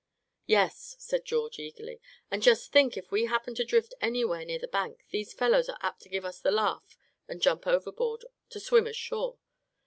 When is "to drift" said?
3.53-3.93